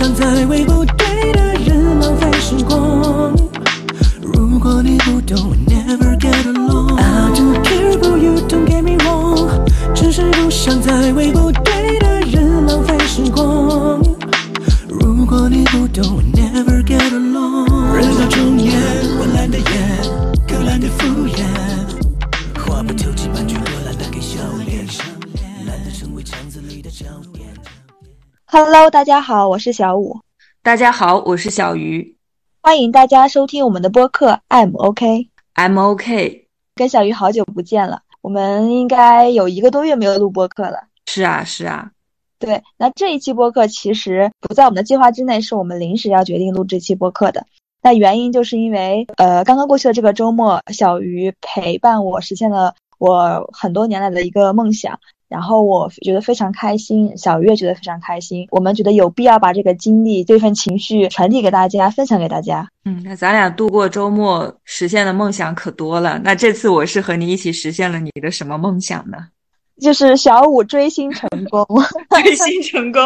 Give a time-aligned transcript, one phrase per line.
[0.00, 0.64] 想再为
[28.80, 30.20] Hello，大家好，我是小五，
[30.62, 32.16] 大家好，我是小鱼
[32.62, 35.28] 欢迎大家收听我们的播客 I'm OK。
[35.54, 36.46] ，I'm OK。
[36.76, 40.84] 跟小鱼好久不见了，我们应该有一个多月没有录播客了。
[41.04, 41.90] 是啊，是啊，
[42.38, 47.44] 对，那这一期播客其实不在我们的计划之内，是我们临时要决定录这期播客的。
[47.82, 54.98] 那原因就是因为，呃，刚刚过去的这个周末，小鱼陪伴我实现了我很多年来的一个梦想，
[55.30, 58.48] 然后我觉得非常开心，小月觉得非常开心。
[58.50, 62.68] 我们觉得有必要把这个经历、这份情绪传递给大家，分享给大家。
[62.84, 66.18] 嗯，那咱俩度过周末实现的梦想可多了。
[66.24, 69.28] 那这次我是和你一起实现了你的什么梦想呢？
[69.80, 71.64] 就是小五追星成功，
[72.10, 73.00] 追星成功。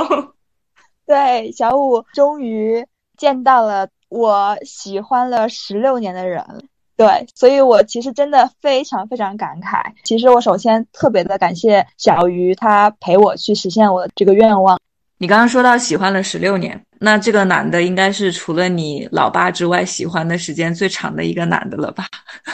[1.06, 2.82] 对，小五终于
[3.18, 6.42] 见到了我喜欢了十六年的人。
[6.96, 9.82] 对，所以我其实真的非常非常感慨。
[10.04, 14.80] 其实我首先特别的感谢小鱼，他陪我去实现我的这个愿望。
[15.18, 22.06] 你刚刚说到喜欢了十六年，那这个男的应该是除了你老爸之外喜欢的时间最长的一个男的了吧？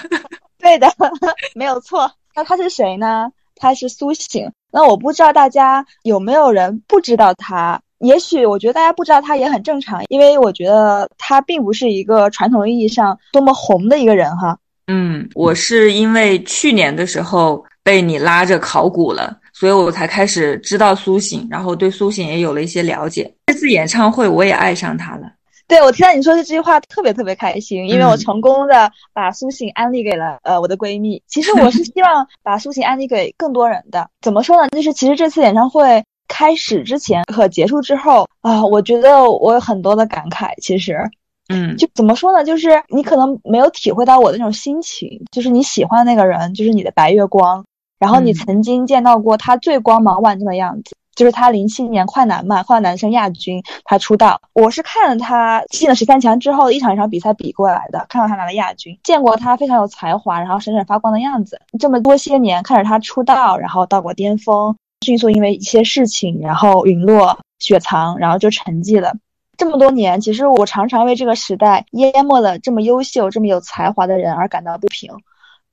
[0.58, 0.90] 对的，
[1.54, 2.10] 没有错。
[2.34, 3.30] 那他是谁呢？
[3.56, 4.50] 他是苏醒。
[4.70, 7.80] 那我不知道大家有没有人不知道他。
[8.00, 14.58] 也许我觉得大家不知道他也很正常，因为我觉得他并不是一个传统意义上多么红的一个人哈。
[14.86, 23.32] 嗯，我是因为去年的时候被你拉着考古了，所以我才开始知道苏醒，然后对苏醒也有了一些了解。
[23.46, 25.30] 这次演唱会我也爱上他了。
[25.68, 31.22] 对，我听到你说的这句话特别特别开心，因为我嗯成功的把苏醒安利给了呃我的闺蜜。
[31.28, 34.08] 其实我是希望把苏醒安利给更多人的。
[34.20, 34.68] 怎么说呢？
[34.70, 40.54] 就是其实这次演唱会开始之前和结束之后啊、我觉得我有很多的感慨。
[40.62, 41.10] 其实
[41.48, 42.44] 嗯，就怎么说呢？
[42.44, 47.64] 就是你可能没有体会到我的那种心情，就是你喜欢的那个人，就是你的白月光，
[47.98, 50.96] 然后你嗯曾经见到过他最光芒万丈的样子。
[51.16, 54.40] 就是他零七年快男嘛，快男男生亚军，他出道。
[54.54, 61.60] 我是看了他进了十三强之后一场一场比赛比过来的，看到他拿了亚军，见过他非常有才华，然后闪闪发光的样子。
[61.78, 64.74] 这么多些年看着他出道，然后到过巅峰，
[65.04, 69.14] 迅速因为一些事情，然后陨落雪藏，然后就沉寂了。
[69.56, 75.10] 这么多年，其实我常常为这个时代淹没了这么优秀、这么有才华的人而感到不平。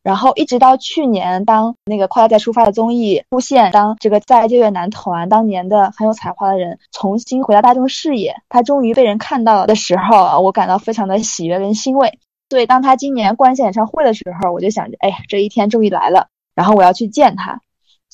[0.03, 12.19] 然后一直到去年，当那个《快乐再出发》的综艺出现，当这个再就业男团当年的很有才华的人重新回到大众视野，他终于被人看到了的时候，我感到非常的喜悦跟欣慰。
[12.49, 17.59] 所以当他今年关线演唱会的时候，我就想着，哎呀，这一天终于来了，然后我要去见他。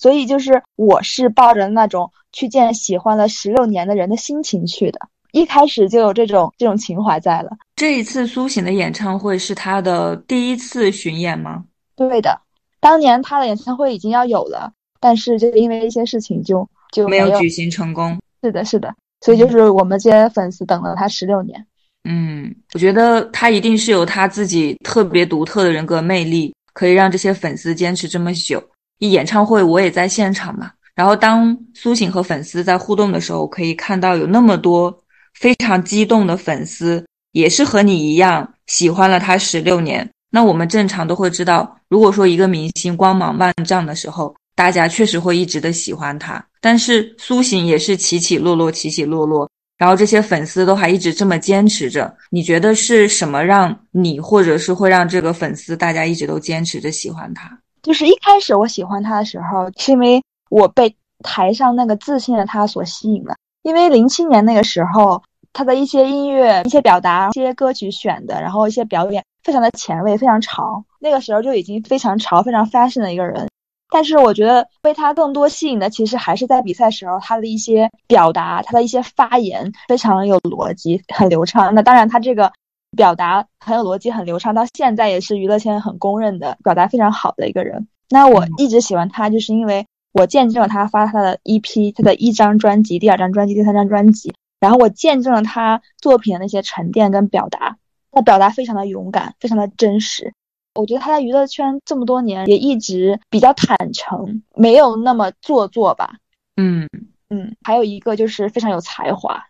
[0.04, 5.00] 所以就是我是抱着那种去见喜欢了十六年的人的心情去的，
[5.32, 7.52] 一开始就有这种这种情怀在了。
[7.78, 11.64] 这一次苏醒的演唱会是他的第一次巡演吗？
[11.96, 12.38] 对的，
[12.82, 18.20] 当年他的演唱会已经要有了，但是就因为一些事情就就有没有举行成功。
[18.44, 21.66] 是的，是的，所以就是我们这些粉丝等了他十六年。
[22.04, 28.62] 嗯，我觉得他一定是有他自己特别独特的人格魅力，可以让这些粉丝坚持这么久。
[29.00, 34.98] 一演唱会我也在现场嘛，然后当苏醒和粉丝在互动的时候，可以看到有那么多
[35.34, 40.10] 非常激动的粉丝，也是和你一样喜欢了他十六年。
[40.30, 46.44] 那我们正常都会知道，如果说一个明星光芒万丈的时候，大家确实会一直的喜欢他。
[46.62, 52.16] 但是苏醒也是起起落落，起起落落，然后这些粉丝都还一直这么坚持着。
[52.32, 57.60] 你觉得是什么让你，或者是会让这个粉丝大家一直都坚持着喜欢他？
[57.84, 63.36] 就是一开始我喜欢他的时候，是因为我被台上那个自信的他所吸引了。
[63.62, 65.22] 因为零七年那个时候，
[65.52, 70.84] 他的一些音乐、一些表达、一些歌曲选的，然后一些表演非常的前卫，非常潮。
[71.00, 73.48] 那个时候就已经非常潮、非常 fashion 的一个人。
[73.90, 81.76] 但是我觉得被他更多吸引的，其实还是在比赛时候他的一些表达，他的一些发言非常有逻辑，很流畅。
[81.76, 82.52] 那当然，他这个
[82.96, 87.88] 表达很有逻辑、很流畅，到现在也是娱乐圈很公认的表达非常好的一个人。
[88.10, 97.78] 那我一直喜欢他，就是因为我见证了他发他的 EP，他的一张专辑、第二张专辑、第三张专辑，然后我见证了他作品的那些沉淀跟表达。
[98.12, 100.34] 他表达非常的勇敢，非常的真实。
[100.76, 106.18] 我觉得他在娱乐圈这么多年也一直比较坦诚，没有那么做作吧。
[106.56, 106.88] 嗯，
[107.30, 109.44] 嗯，还有一个就是非常有才华。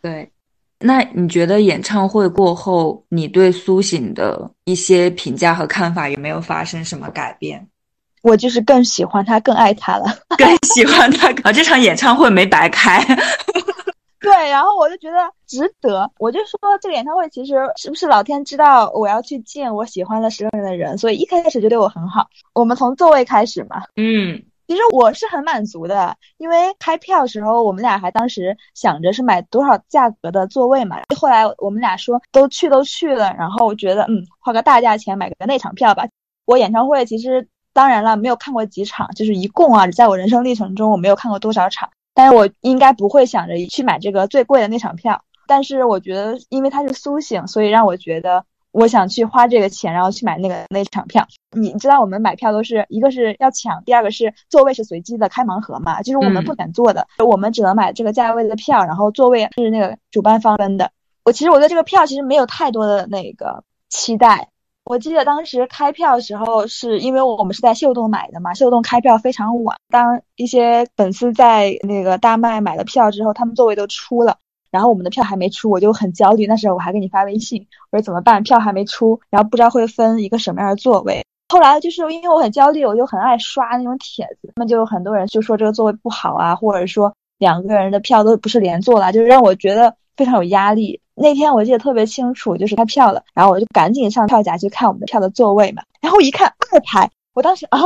[0.00, 0.32] 对，
[0.80, 7.66] 那你觉得演唱会过后，你对苏醒的一些评价和看法有没有发生什么改变？
[8.22, 11.52] 我就是更喜欢他，更爱他了， 更喜欢他啊！
[11.52, 13.02] 这场演唱会没白开。
[14.20, 15.16] 对，然后我就觉得
[15.46, 16.10] 值得。
[16.18, 22.26] 我就说这个演唱会其实是不是老天知道我要去见我喜欢的十个人的人，所以一开始就对我很好。
[22.52, 30.98] 我们从座位开始嘛，嗯，其实我是很满足的，因为开票时候我们俩还当时想着是买多少价格的座位嘛。
[31.16, 36.06] 后来我们俩说都去都去了，然后我觉得嗯，花个大价钱买个内场票吧。
[36.44, 41.88] 我演唱会其实当然了没有看过几场，就是一共啊，在我人生历程中我没有看过多少场。
[42.12, 51.26] 但是我应该不会想着去买这个最贵的那场票，但是我觉得，因为它是苏醒，所以让我觉得我想去花这个钱，然后去买那个那场票。
[51.56, 60.90] 你知道我们买票都是一个是要抢，第二个是座位是随机的开盲盒嘛，就是我们不敢坐的，我们只能买这个价位的票，然后座位是那个主办方分的。
[61.24, 64.48] 我其实我对这个票其实没有太多的那个期待。
[64.84, 69.76] 我记得当时开票的时候，是因为我们是在秀动买的嘛，秀动开票非常晚。
[69.90, 74.38] 当一些粉丝在那个大麦买了票之后，他们座位都出了，
[74.70, 76.46] 然后我们的票还没出，我就很焦虑。
[76.46, 78.42] 那时候我还给你发微信，我说怎么办？
[78.42, 81.24] 票还没出，然后不知道会分一个什么样的座位。
[81.50, 91.00] 后来就是因为我很焦虑，我就很爱刷那种帖子，那么就有很多人就说这个座位不好啊，或者说两个人的票都不是连座啦，就是让我觉得非常有压力。
[91.14, 95.82] 那天我记得特别清楚，就是开票了，然后我就赶紧上票夹去看我们的票的座位嘛。
[96.00, 97.80] 然后一看二排，我当时啊，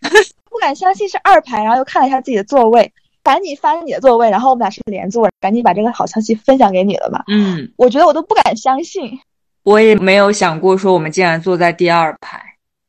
[0.50, 2.92] 不敢相信是二排，然后又看了一下自己的座位，
[3.26, 7.24] 赶紧翻你的座位，然后我们俩是连坐，赶紧把这个好消息分享给你了吧。
[7.26, 9.18] 嗯，我觉得我都不敢相信，
[9.64, 12.40] 我也没有想过说我们竟然坐在第二排。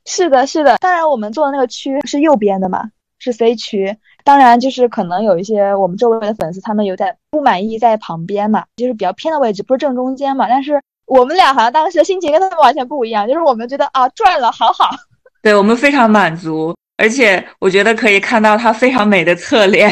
[0.06, 3.98] 是的，是的，当然我们坐的那个区是右边的嘛，是 C 区。
[4.24, 10.48] 当然，就是可能有一些我们周围的粉丝，他们有点不满意在旁边嘛，就是比较偏的位置，不是正中间嘛。
[10.48, 14.92] 但是我们俩好像当时的心情跟他们完全不一样，就是我们觉得啊赚了，好好。
[15.42, 19.90] 对我们非常满足，而且我觉得可以看到他非常美的侧脸。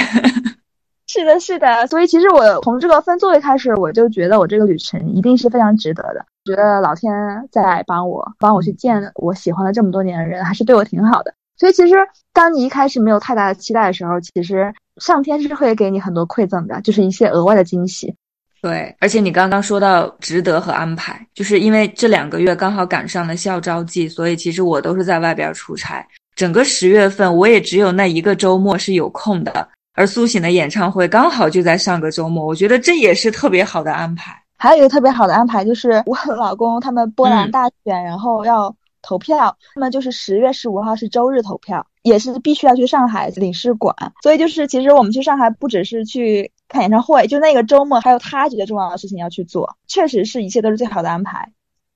[1.15, 1.87] 是的，是的。
[1.87, 6.25] 所以其实我从这个分座位开始，我就觉得我这个旅程一定是非常值得的。
[6.43, 7.09] 觉得老天
[7.49, 11.33] 在帮我，帮我去见我喜欢了这么多年的人，还是对我挺好的。
[11.57, 11.95] 所以其实，
[12.33, 18.13] 当你一开始没有太大的期待的时候，其实上天是会给你很多馈赠的，就是一些额外的惊喜。
[18.61, 26.05] 对，而且你刚刚说到值得和安排，就是因为这两个月刚好赶上了校招季，所以其实我都是在外边出差。
[26.35, 29.65] 整个十月份，我也只有那一个周末是有空的，
[29.95, 34.39] 而苏醒的演唱会刚好就在上个周末，我觉得这也是特别好的安排。
[34.57, 38.75] 还有一个特别好的安排，就是我老公他们波兰大选，然后要。
[39.07, 43.95] 投票，那么就是十月十五号是周日投票，也是必须要去上海领事馆。
[44.23, 49.77] 所以就是其实我们去上海不只是去看演唱会，就那个周末还有他觉得重要的事情要去做。
[49.85, 51.51] 确实是一切都是最好的安排。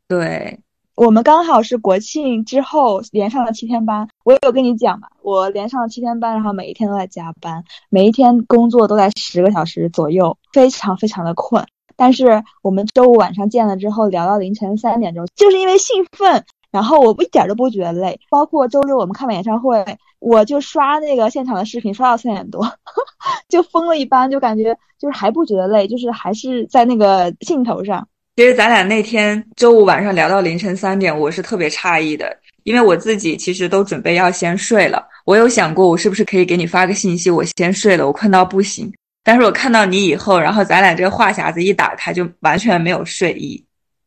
[0.07, 0.59] 对
[0.99, 11.65] 我们刚好是国庆之后连上了七天班，我有跟你讲嘛，我连上了七天班，然后每一天都在加班，每一天工作都在十个小时左右，非常非常的困。
[11.95, 16.43] 但是我们周五晚上见了之后，聊到凌晨三点钟，就是因为兴奋。
[16.69, 19.85] 然后我一点都不觉得累，包括周六我们看完演唱会，
[20.19, 22.69] 我就刷那个现场的视频，刷到三点多，
[23.47, 28.05] 就疯了一般，就感觉就是还不觉得累，就是还是在那个兴头上。
[28.39, 35.05] 其实咱俩那天周五晚上聊到凌晨三点，我是特别诧异的，因为我自己其实都准备要先睡了。
[35.25, 38.89] 我有想过，我是不是可以给你发个信息，我先睡了，我困到不行。
[39.25, 43.61] 但是我看到你以后，然后咱俩这个话匣子一打开，就完全没有睡意。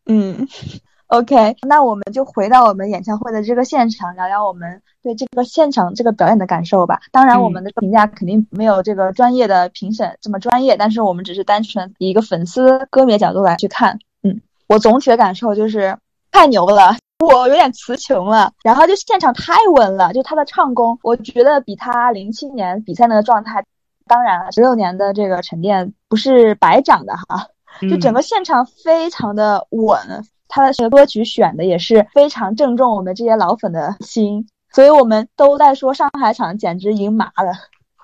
[0.07, 0.49] 嗯。
[1.09, 7.03] OK，那我们就回到我们演唱会的这个现场，聊聊我们对这个现场这个表演的感受吧。
[7.11, 13.99] 当然，我们的评价肯定没有这个专业的评审这么专业，但是我们只是单纯以一个粉丝歌迷的角度来去看。
[14.73, 15.97] 嗯，我总体的感受就是
[16.31, 18.51] 太牛了，我有点词穷了。
[18.65, 23.63] 然后就现场太稳了，就他的唱功，我觉得比他零七年比赛那个状态，
[24.07, 27.47] 当然了，十六年的这个沉淀不是白长的哈。
[27.91, 29.99] 就整个现场非常的稳。
[30.49, 37.55] 他的这个歌曲选的也是非常正中我们这些老粉的心，所以我们都在说上海场简直赢麻了。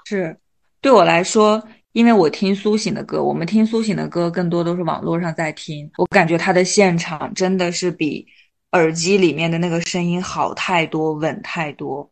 [0.05, 0.39] 是，
[0.81, 1.63] 对我来说，
[1.99, 8.25] 因为我听苏醒的歌，我们听苏醒的歌更多都是网络上在听，我感觉他的现场真的是比
[8.71, 12.09] 耳机里面的那个声音好太多，稳太多。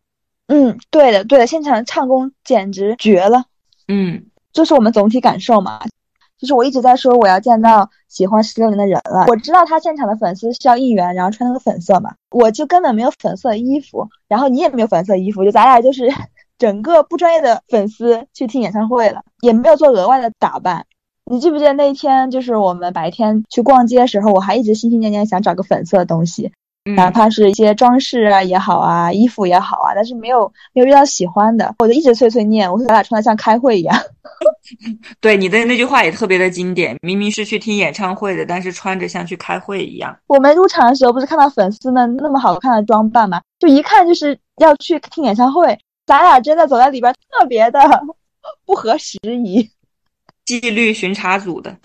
[0.47, 3.45] 嗯，对的，对的，现场唱功简直绝了。
[3.87, 5.79] 嗯，这是我们总体感受嘛。
[6.37, 9.23] 就是我一直在说我要见到喜欢十六年的人了。
[9.29, 16.13] 我知道他现场的粉丝需要应援，然后穿那个粉色嘛，我就根本没有粉色衣服，然后你也没有粉色衣服，就咱俩就是
[16.59, 20.85] 整个不专业的粉丝去听演唱会了，也没有做额外的打扮。
[21.29, 26.51] 你记不记得那天，就是我们白天去逛街的时候，我还一直心心念念想找个粉色的东西，
[26.95, 33.93] 哪怕是一些装饰啊也好啊，衣服也好啊，但是没有没有遇到喜欢的，我就一直碎碎念，我说咱俩穿的像开会一样。
[35.19, 40.15] 对你的那句话也特别的经典，明明是去听演唱会的，但是穿着像去开会一样。
[40.27, 43.41] 我们入场的时候不是看到粉丝们那么好看的装扮吗？
[43.59, 47.79] 就一看就是要去听演唱会，咱俩真的走在里边特别的
[48.65, 49.69] 不合时宜。
[50.45, 51.77] 纪律巡查组的，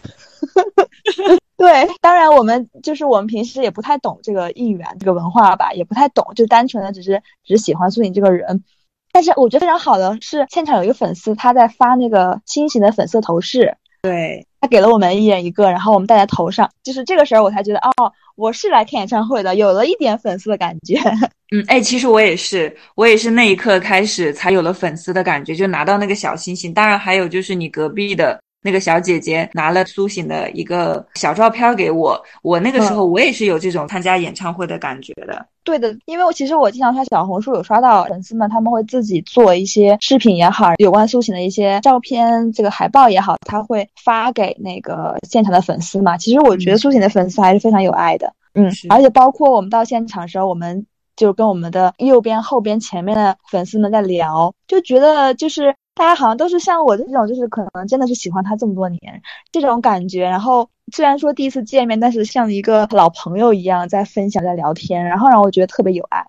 [1.59, 8.62] 对，当然我们就是我们平时也不太懂这个应援这个文化吧，也不太懂，就单纯的只是只是喜欢苏醒这个人。
[9.11, 20.99] 但是我觉得非常好的是，现场有一个粉丝他在发那个心形的粉色头饰，对他给了我们一人一个，然后我们戴在头上，就是这个时候我才觉得哦，我是来看演唱会的，有了一点粉丝的感觉。
[21.55, 26.73] 嗯，哎，其实我也是，我也是那一刻开始才有了粉丝的感觉，就拿到那个小星星。
[26.73, 28.41] 当然还有就是你隔壁的。
[28.62, 35.45] 那个小姐姐拿了苏醒的一个小照片给我，我那个时候我也是有这种参加演唱会的感觉的。
[35.64, 46.16] 对的，因为我其实我经常刷小红书，有刷到粉丝们他们会自己做一些视频也好，有关苏醒的一些照片，这个海报也好，他会发给那个现场的粉丝嘛。
[46.16, 55.75] 其实我觉得苏醒的粉丝还是非常有爱的，嗯，而且包括我们到现场时候，我们就跟我们的右边、后边、前面的粉丝们在聊，就觉得就是。
[55.95, 59.23] 大家好像都是像我这种，就是可能真的是喜欢他这么多年
[59.53, 60.23] 这种感觉。
[60.23, 66.25] 然后虽然说第一次见面，但是像一个老朋友一样在分享、在聊天，然后让我觉得特别有爱。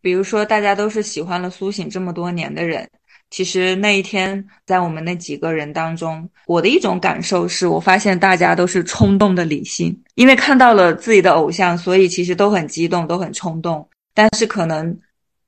[0.00, 2.88] 比如说，大家都是喜欢了苏醒这么多年的人，
[3.30, 13.88] 其实那一天在我们那几个人当中，我的一种感受是我发现大家都是冲动的理性，因为看到了自己的偶像，所以其实都很激动，都很冲动。
[14.14, 14.96] 但是可能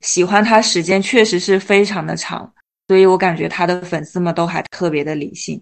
[0.01, 2.51] 喜欢他时间确实是非常的长。
[2.87, 5.61] 所以我感觉他的粉丝们都还特别的理性。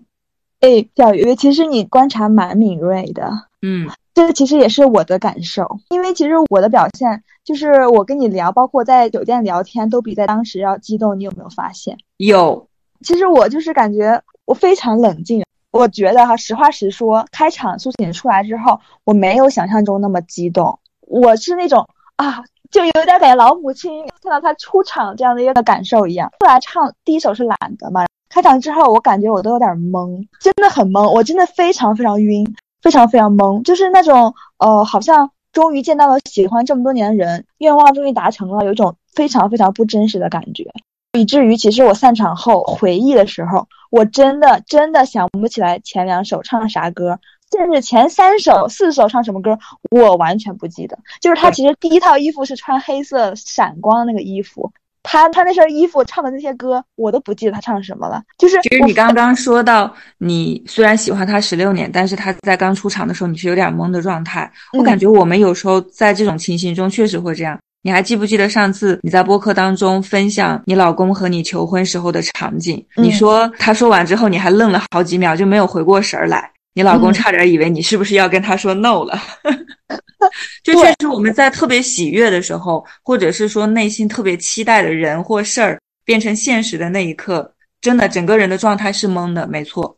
[0.59, 3.29] 哎，小鱼，其实你观察蛮敏锐的。
[3.61, 5.65] 嗯，这其实也是我的感受。
[5.89, 11.19] 因为其实我的表现，就是我跟你聊，包括在酒店聊天，都比在当时要激动。
[11.19, 11.97] 你有没有发现？
[12.17, 12.67] 有。
[13.01, 15.43] 其实我就是感觉我非常冷静。
[15.71, 20.79] 我觉得哈，实话实说，开场苏醒出来之后，我没有想象中那么激动。
[21.01, 22.43] 我是那种啊。
[22.73, 26.29] 就有点感觉老母亲看到他出场这样的一个感受一样。
[26.39, 32.43] 后来唱第一首是懒得嘛，开场之后我感觉我都有点懵，真的很懵，我真的非常非常晕，
[32.81, 40.65] 非常非常懵，就是那种呃，好像终于见到了喜欢这么多年的人，愿望终于达成了，有一种非常非常不真实的感觉，
[41.15, 47.19] 以至于其实我散场后回忆的时候，我真的真的想不起来前两首唱的啥歌。
[47.57, 49.57] 甚至前三首、四首唱什么歌，
[49.91, 50.97] 我完全不记得。
[51.21, 54.71] 就是他其实第一套衣服是穿黑色闪光的那个衣服，
[55.03, 58.21] 他他那身衣服唱的那些歌，我都不记得他唱什么了。
[58.37, 64.51] 就是其实你刚刚说到，你虽然喜欢他十六年，但是他在刚出场的时候你是有点懵的状态。
[64.77, 67.57] 我感觉我们有时候在这种情形中确实会这样。
[67.85, 72.83] 你还记不记得上次你在播客当中分享你老公和你求婚时候的场景？
[72.95, 76.49] 你说他说完之后你还愣了好几秒，就没有回过神儿来。
[76.73, 79.17] 你老公差点以为你是不是要跟他说 no 了
[80.63, 89.97] 就确实我们在特别喜悦的时候，或者是说内心特别期待的人或事儿变成现实的那一刻，真的整个人的状态是懵的，没错。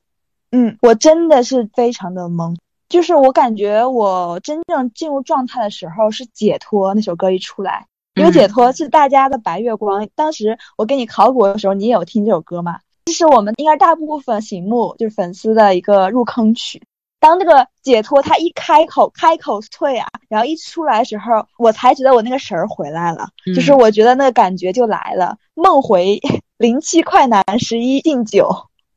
[0.52, 2.56] 嗯，我真的是非常的懵，
[2.90, 10.08] 就是我感觉我真正进入状态的时候是解脱那首歌一出来，因为解脱是大家的白月光。
[10.16, 12.80] 当时我给你考古的时候，你也有听这首歌吗？
[13.06, 16.82] 这是我们应该大部分醒目就是粉丝的一个入坑曲。
[17.20, 26.20] 当这个解脱他一开口，开口退啊，然后一出来的时候，我才觉得我那个神儿回来了，就是我觉得那个感觉就来了，梦回
[26.58, 28.50] 零七快男十一敬酒。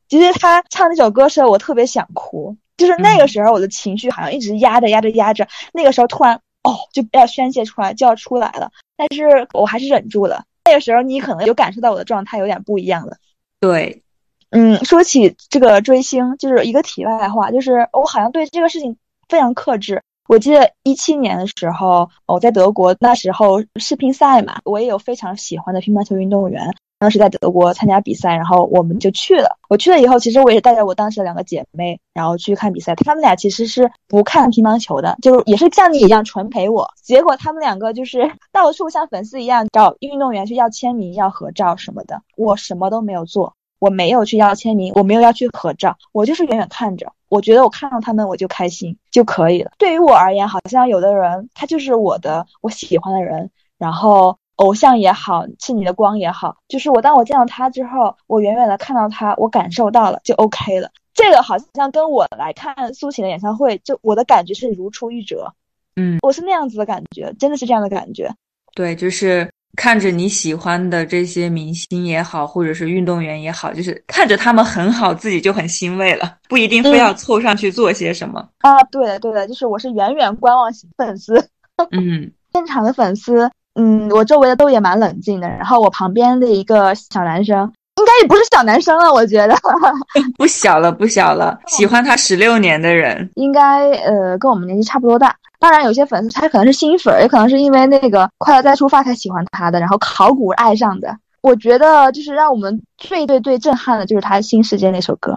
[0.08, 6.34] 其实他唱那首歌时候，我特别想哭，就是那个时候我的情绪好像一直压着压着压着，那个时候突然
[6.64, 10.44] 哦就要宣泄出来，就要出来了，但是我还是忍住了。
[10.64, 13.16] 那个时候你可能有感受到我的状态有点不一样了。
[13.60, 14.02] 对，
[14.50, 18.96] 嗯，说起这个追星，就是一个题外话，就是我好像对这个事情
[19.28, 20.02] 非常克制。
[20.28, 29.56] 我记得一七年的时候，我在德国，那时候世乒赛嘛，我也有非常喜欢的乒乓球运动员，当时在德国参加比赛，然后我们就去了。
[29.68, 32.94] 我去了以后，其实我也是带着我当时的两个姐妹，然后去看比赛。
[32.96, 36.88] 他们俩其实是不看乒乓球的，就也是像你一样纯陪我。
[37.02, 42.20] 结果他们两个就是 到处像粉丝一样找运动员去要签名、要合照什么的。
[42.36, 47.12] 我什么都没有做，我没有去要签名，我没有要去合照，我就是远远看着。
[47.28, 49.70] 我觉得我看到他们我就开心就可以了。
[49.78, 54.36] 对于我而言，好像有的人他就是我的我喜欢的人，然后。
[54.58, 60.90] 偶像也好，是你的光也好，就是我当我见到他之后，我远远的看到他，我感受到了就 OK 了。
[61.14, 65.52] 这个好像跟我来看苏醒的演唱会，就我的感觉是如出一辙。
[65.96, 68.32] 嗯，我是那样子的感觉，真的是这样的感觉。
[68.74, 78.48] 对，就是看着你喜欢的这些明星也好，或者是运动员也好，就是看着他们很好，自己就很欣慰了，不一定非要凑上去做些什么。
[78.58, 81.48] 啊，对的，对的，就是我是远远观望型粉丝。
[81.90, 85.48] 嗯，现场的粉丝，嗯，我周围的都也蛮冷静的。
[85.48, 89.56] 然后我旁边的一个小男生，应该也不是小男生了，我觉得
[90.36, 91.58] 不小了，不小了。
[91.68, 95.34] 喜欢他十六年的人，应该呃跟我们年纪差不多大。
[95.60, 101.16] 当然，有些粉丝他可能是新粉，也可能是因为那个《快乐再出发》才喜欢他的，然后考古爱上的。
[101.40, 105.36] 我觉得就是让我们最最最震撼的就是他《新世界》那首歌，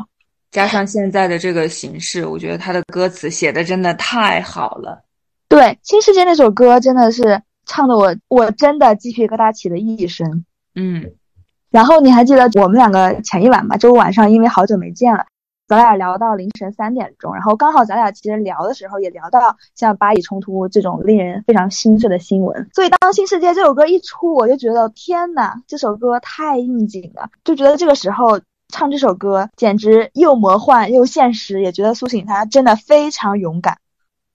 [0.51, 5.01] 加上现在的这个形式，我觉得他的歌词写的真的太好了。
[5.47, 10.45] 对，《新世界》那首歌真的是唱的我我真的鸡皮疙瘩起了一身。
[10.75, 11.11] 嗯，
[11.69, 13.77] 然后你还记得我们两个前一晚吧？
[13.77, 15.25] 周五晚上因为好久没见了。
[15.67, 33.77] 咱俩聊到凌晨三点钟，然后刚好咱俩其实聊的时候也聊到像巴以冲突这种令人非常心碎的新闻，所以当《新世界》这首歌一出，我就觉得天呐，这首歌太应景了，就觉得这个时候唱这首歌简直又魔幻又现实，也觉得苏醒他真的非常勇敢，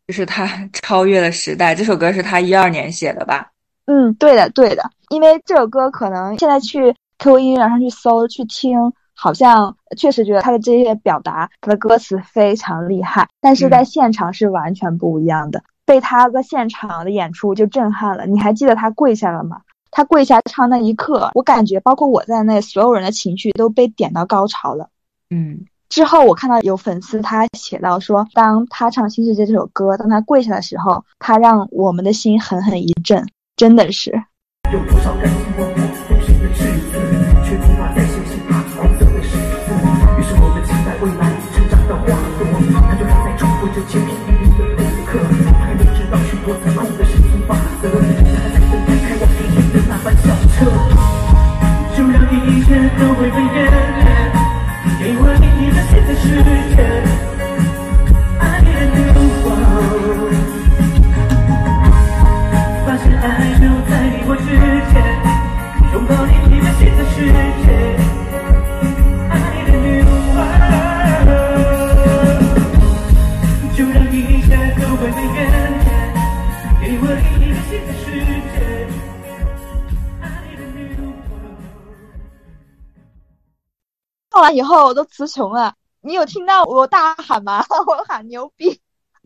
[0.06, 1.74] 就是他 超越了时代。
[1.74, 3.50] 这首歌是他一二年写的吧？
[3.86, 8.92] 嗯，对的，对的，因为这首歌可能现在去 QQ 音乐上去搜去听。
[9.18, 15.64] 好像确实觉得他的这些表达，他的歌词非常厉害，但是在现场是完全不一样的。
[15.86, 18.26] 被他在现场的演出就震撼了。
[18.26, 19.62] 你还记得他跪下了吗？
[19.90, 24.90] 他跪下唱那一刻，我感觉包括我在内，所有人的情绪都被点到高潮了。
[25.30, 33.26] 嗯，之后我看到有粉丝他写到说，当他唱《新世界》这首歌，当他跪下的时候，他让我们的心狠狠一震，
[33.56, 34.22] 真的是。
[84.56, 87.62] 以后我都词穷了，你有听到我大喊吗？
[87.86, 88.80] 我喊牛逼！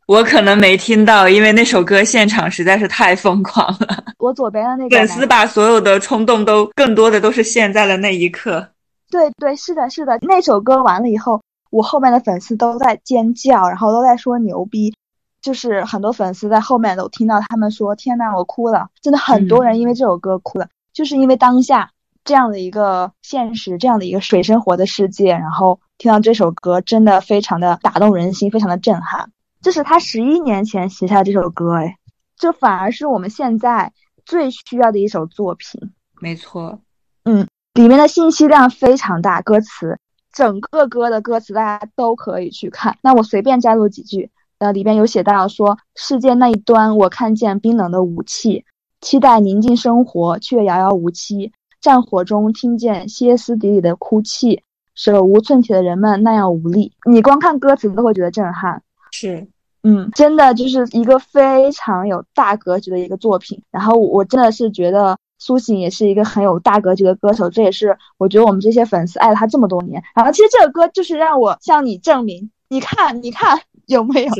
[0.06, 4.02] 我可能没听到，因为那首歌现场实在是太疯狂了。
[4.18, 8.66] 我左边的那个粉丝把所有的冲动都更多的都是陷在了那一刻。
[9.08, 11.40] 对对，是的，是的，那首歌完了以后。
[11.70, 14.92] 我后面的粉丝都在尖叫，然后都在说牛逼，
[15.40, 21.88] 就是很多粉丝在后面都听到他们说：“天呐，我哭了！”真的很多人因为这首歌哭了，就是因为当下
[22.30, 29.32] 这样的一个现实，这样的一个水深活的世界，然后听到这首歌，真的非常的打动人心，非常的震撼。
[29.60, 31.96] 这是他十一年前写下的这首歌，哎，
[32.36, 33.92] 这反而是我们现在
[34.24, 35.90] 最需要的一首作品。
[36.20, 36.78] 没错，
[37.24, 39.98] 嗯，里面的信息量非常大，歌词。
[40.32, 42.96] 整个歌的歌词大家都可以去看。
[43.02, 48.64] 那我随便摘录几句，呃，里边有写到说：世界那一端，我看见冰冷的武器，
[49.00, 51.50] 期待宁静生活，却遥遥无期。
[51.80, 54.62] 战火中听见歇斯底里的哭泣，
[54.94, 56.92] 手无寸铁的人们那样无力。
[57.10, 58.82] 你光看歌词都会觉得震撼。
[59.12, 59.46] 是，
[59.82, 63.62] 嗯，真的就是一个非常有大格局的一个作品。
[63.70, 65.16] 然后我真的是觉得。
[65.42, 70.02] 苏醒也是一个很有大格局的歌手，这也是我觉得我们这些粉丝爱了他这么多年。
[70.14, 74.32] 然后其实这个歌就是让我向你证明，你看，你看有没有？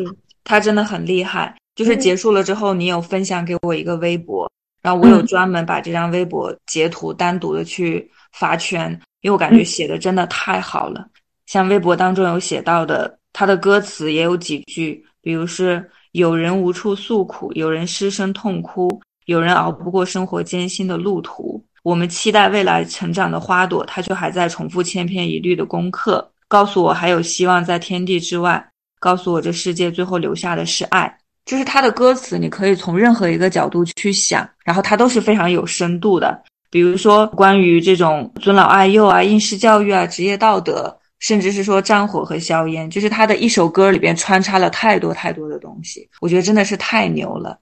[0.44, 1.56] 他真的很厉害。
[1.74, 8.90] 就是结束了之后，你有分享给我一个微博，然后我有专门把这张微博截图单独的去发圈，
[9.20, 11.06] 因为我感觉写的真的太好了。
[11.46, 19.00] 像微博当中有写到的，他的歌词也有几句，比如是有人无处诉苦，有人失声痛哭。
[19.26, 26.28] 有人熬不过生活艰辛的路途，我们期待未来成长的花朵，它却还在重复千篇一律的功课。
[26.48, 28.66] 告诉我还有希望在天地之外，
[28.98, 31.16] 告诉我这世界最后留下的是爱。
[31.44, 36.42] 这是他的歌词，你可以从任何一个角度去想，然后它都是非常有深度的。
[36.70, 47.58] 比如说关于这种尊老爱幼啊、应试教育啊、职业道德，甚至是说战火和硝烟，就是他的一首歌里边穿插了太多太多的东西，我觉得真的是太牛了。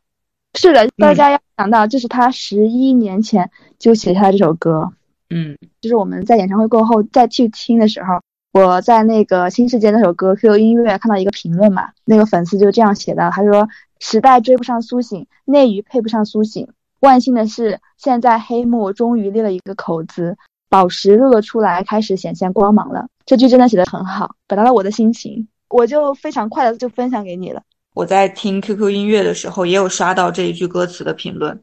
[0.55, 4.93] 是的，大家要想到，这是他十一年前就写下这首歌。
[5.31, 8.21] 嗯，就是我们在演唱会过后再去听的时候，
[8.53, 13.69] 我在那个《新世界》那首歌 QQ 音乐看到一个评论嘛，那个粉丝就这样写的，他说
[14.01, 16.69] ：“时代追不上苏醒，内娱配不上苏醒。
[17.01, 20.37] 万幸的是，现在黑幕终于裂了一个口子，
[20.71, 27.63] 宝石露了出来，开始显现光芒了。”这句真的写的很好，表达了我的心情，我就非常快的就分享给你了。
[27.95, 31.61] 我在听 QQ 音乐的时候，也有刷到这一句歌词的评论，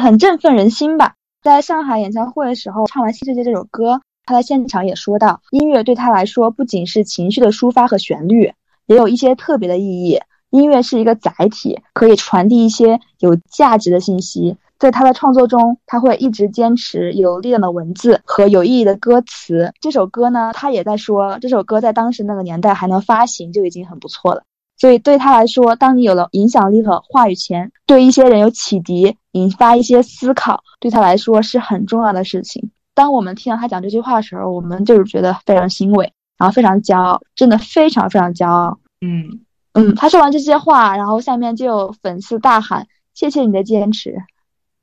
[0.00, 1.14] 很振奋人心吧。
[1.42, 4.00] 在上海演唱会的时候，唱完《新世界》这首歌。
[4.24, 8.52] 他在现场也说到，音乐对他来说不仅是情绪的抒发和旋律，
[8.86, 10.20] 也有一些特别的意义。
[10.50, 14.56] 音乐是一个载体，可以传递一些有价值的信息。
[14.78, 19.72] 在他的创作中，他会一直坚持有力量的文字和有意义的歌词。
[19.80, 24.42] 这首歌呢，他也在说，这首歌在当时那个年代还能发行就已经很不错了。
[24.76, 32.70] 所以对他来说，当你有了影响力和话语权，对一些人有启迪，引发一些思考，对他来说是很重要的事情。
[32.94, 38.78] 当我们听到他讲这句话的时候，我们就是觉得非常欣慰，然后非常骄傲，真的非常非常骄傲。
[39.00, 39.40] 嗯
[39.72, 44.14] 嗯，他说完这些话，然后下面就有粉丝大喊：“谢谢你的坚持。”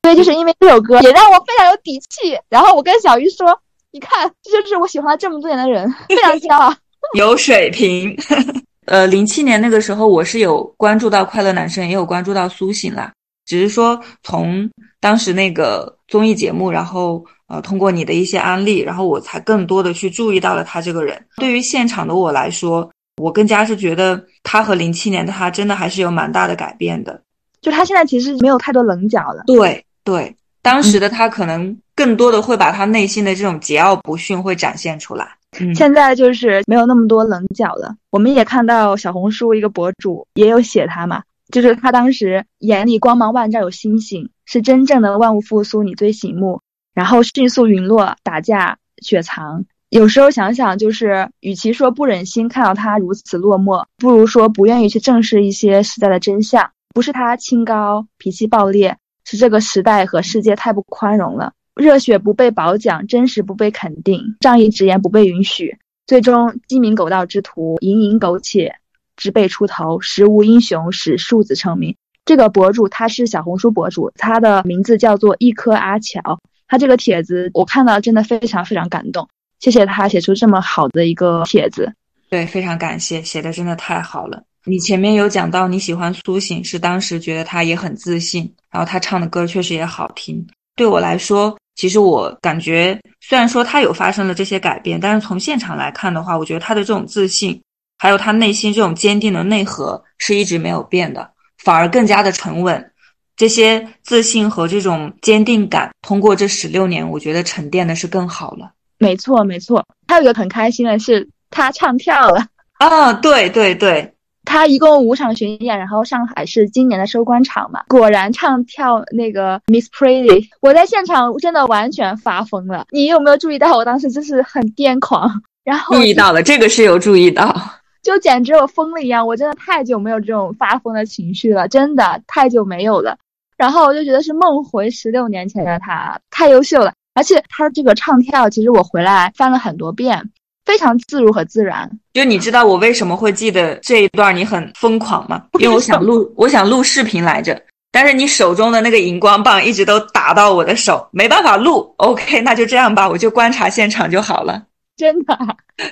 [0.02, 2.36] 所以就是因为这首歌，也让我非常有底气。
[2.48, 3.60] 然后我跟小鱼说
[3.92, 6.74] ：“你看，这就是我喜欢了这么多年的人，非常骄傲，
[7.14, 8.16] 有水平。
[8.86, 13.12] ”呃，零七年那个时候，我是有关注到快乐男生，也有关注到苏醒啦。
[13.46, 14.68] 只是说从
[15.00, 17.24] 当时那个综艺节目，然后。
[17.50, 21.20] 呃，通过你的一些安利，然后我才更多的去注意到了他这个人。
[21.36, 27.20] 对于现场的我来说，我更加是觉得他和零七年的他真的还是有蛮大的改变的。
[27.60, 29.42] 就他现在其实没有太多棱角了。
[29.48, 30.32] 对对，
[30.62, 35.28] 当时的他可能更多的会把他内心的这种桀骜不驯会展现出来。
[35.74, 37.96] 现在就是没有那么多棱角了。
[38.10, 46.60] 我们也看到小红书一个博主也有写他嘛，就是他当时眼里光芒万丈有星星，是真正的万物复苏，你最醒目。
[46.94, 49.64] 然后迅速陨落，打架雪藏。
[49.88, 56.70] 有时候想想，就是与其说不忍心看到他如此落寞，不如说不愿意去正视一些时代的真相。
[56.94, 61.52] 不是他清高、脾气暴烈，是这个时代和世界太不宽容了。
[61.74, 68.76] 热血不被褒奖，真实不被肯定，仗义直言不被允许，最终鸡鸣狗盗之徒蝇营苟且，
[69.16, 70.00] 直被出头。
[70.00, 71.96] 时无英雄使庶子成名。
[72.24, 76.38] 这个博主他是小红书博主，他的名字叫做一颗阿乔。
[76.70, 79.28] 他这个帖子我看到真的非常非常感动，
[79.58, 81.92] 谢谢他写出这么好的一个帖子，
[82.30, 84.40] 对，非常感谢，写的真的太好了。
[84.64, 90.46] 你前面有讲到你喜欢苏醒，是当时觉得他也很自信，然后他唱的歌确实也好听。
[90.76, 97.60] 对我来说，其实我感觉虽然说他有发生了这些改变，但是从现场来看的话，我觉得他的这种自信，
[97.98, 101.28] 还有他内心这种坚定的内核是一直没有变的，
[101.58, 102.92] 反而更加的沉稳。
[103.40, 108.72] 这些自信和这种坚定感，通过这十六年，我觉得沉淀的是更好了。
[108.98, 109.82] 没错，没错。
[110.08, 113.14] 还有一个很开心的是，他唱跳了啊！
[113.14, 114.12] 对对对，
[114.44, 117.82] 他一共五场巡演，然后上海是今年的收官场嘛。
[117.88, 122.84] 果然唱跳那个 Miss Pretty，我在现场真的完全发疯了。
[122.90, 125.42] 你有没有注意到我当时就是很癫狂？
[125.64, 127.58] 然后注意到了，这个是有注意到。
[128.04, 133.16] 就简直我疯了一样，我真的太久没有这种发疯的情绪了，真的太久没有了。
[133.60, 136.94] 然后我就觉得是梦回十六年前的他，太优秀了。
[137.12, 140.30] 而且他这个唱跳，其实我回来翻了很多遍，
[140.64, 141.90] 非常自如和自然。
[142.14, 145.44] 就你知道我为什么会记得这一段你很疯狂吗？
[145.60, 151.92] 因为我想录，我想录视频来着，但是你手中的那个荧光棒一直都打到我的手，没办法录。
[151.98, 154.62] OK，那就这样吧，我就观察现场就好了。
[154.96, 155.38] 真的，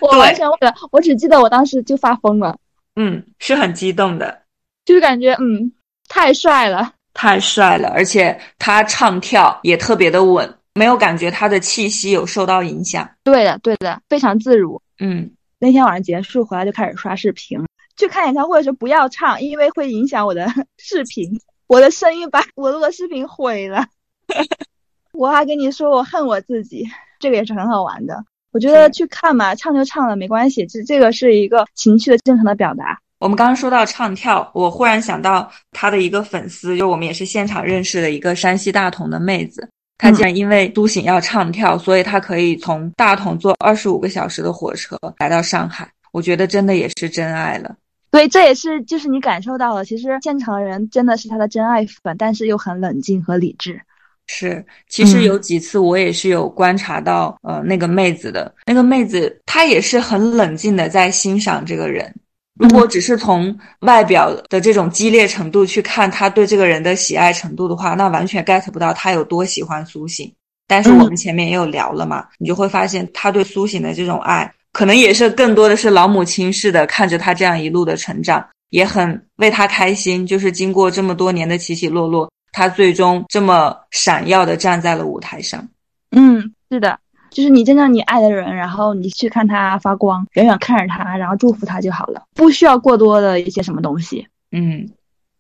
[0.01, 2.57] 我完全忘了，我只记得我当时就发疯了。
[2.97, 4.39] 嗯，是很激动的，
[4.87, 5.71] 就是感觉嗯，
[6.09, 6.93] 太帅了。
[7.21, 13.11] 太帅了，而且他唱跳也特别的稳，没有感觉他的气息有受到影响。
[13.25, 14.81] 对的，对的，非常自如。
[15.01, 15.29] 嗯，
[15.59, 17.59] 那天晚上结束回来就开始刷视频。
[17.97, 21.29] 去看演唱会的时候不要唱，因为会影响我的视频，
[21.67, 23.85] 我的声音把我录的视频毁了。
[25.13, 26.87] 我还跟你说我恨我自己，
[27.19, 28.25] 这个也是很好玩的。
[28.53, 33.01] 我觉得去看嘛，唱就唱了，没关系，这这个是一个情绪的正常的表达。
[33.19, 39.69] 我们刚刚说到唱跳，我忽然想到他的一个粉丝，就我们也是现场认识的一个山西大同的妹子。
[39.99, 45.89] 她竟然因为苏醒要唱跳，所以她可以从大同坐二十五个小时的火车来到上海。
[46.13, 47.75] 我觉得真的也是真爱了。
[48.13, 53.81] 对，这也是就是你感受到了，其实现场人真的是他的真爱粉，但是又很冷静和理智。
[54.29, 62.15] 是，其实有几次我也是有观察到，呃，那个妹子的那个妹子，她也是很冷静的在欣赏这个人。
[62.59, 70.33] 如果只是从外表的这种激烈程度去看他对这个人的喜爱程度的话，那完全 get 不到他有多喜欢苏醒。
[70.66, 80.27] 但是我们前面也有聊了嘛，你就会发现他对苏醒的这种爱可能也是更多的是老母亲似的看着他这样一路的成长，也很为他开心。
[80.27, 85.66] 就是经过这么多年的起起落落，他最终这么闪耀的站在了舞台上。
[86.11, 86.99] 嗯，是的，
[87.31, 94.27] 就是你真正你爱的人，然后你去看他发光，远远看着他，然后祝福他就好了，不需要过多的一些什么东西。
[94.51, 94.88] 嗯，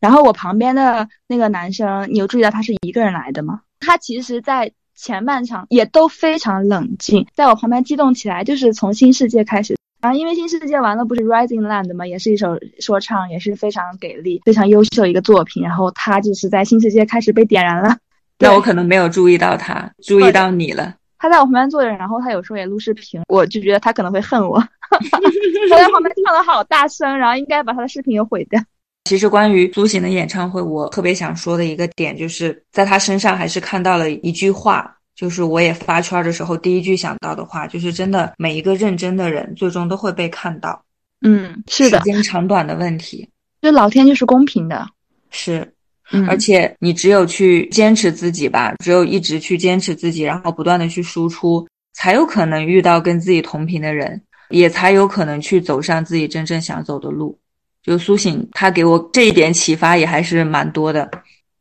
[0.00, 3.60] 然后我旁边的那个男生，你有注意到他是一个人来的吗？
[3.80, 9.76] 他其实，在前半场也都非常冷静，在我旁边激动起来，就是从新世界开始。
[10.00, 12.06] 然后因为新世界完了不是 Rising Land 吗？
[12.06, 15.62] 也是一首说唱，也是非常给力、非常优秀的一个作品。
[15.62, 17.96] 然后他就是在新世界开始被点燃了。
[18.38, 20.94] 那我可能没有注意到他，注意到你了。
[21.18, 24.58] 他在我旁边坐着，然后他有时候也录视频，我就觉得他可能会恨我。
[24.90, 28.60] 他在旁边唱的好大声，然后应该把他的视频也毁掉。
[29.04, 40.82] 其实关于苏醒的演唱会，我特别想说的一个点，就是在他身上还是看到了一句话，就是我也发圈的时候第一句想到的话，就是真的每一个认真的人，最终都会被看到。
[41.22, 43.28] 嗯，是的，时间长短的问题，
[43.60, 44.86] 就老天就是公平的。
[45.30, 45.74] 是。
[46.10, 57.38] 嗯，而且你只有去坚持自己吧，只有一直去坚持自己，然后不断的去输出，才有可能遇到跟自己同频的人，也才有可能去走上自己真正想走的路。
[57.82, 61.10] 就苏醒，他给我这一点启发也还是蛮多的。